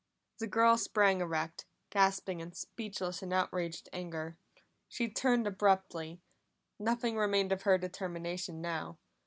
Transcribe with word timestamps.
The 0.39 0.47
girl 0.47 0.79
sprang 0.79 1.21
erect, 1.21 1.67
gasping 1.91 2.41
and 2.41 2.57
speechless 2.57 3.21
in 3.21 3.31
outraged 3.31 3.87
anger. 3.93 4.35
She 4.87 5.07
turned 5.07 5.45
abruptly; 5.45 6.19
nothing 6.79 7.17
remained 7.17 7.51
of 7.51 7.61
her 7.61 7.77
determination 7.77 8.61
now. 8.61 8.97